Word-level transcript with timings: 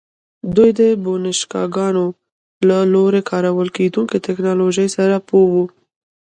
دوی 0.55 0.69
د 0.79 0.81
بوشنګانو 1.03 2.05
له 2.67 2.77
لوري 2.93 3.21
کارول 3.29 3.67
کېدونکې 3.77 4.23
ټکنالوژۍ 4.25 4.87
سره 4.97 5.15
پوه 5.27 5.47
وو 5.53 5.65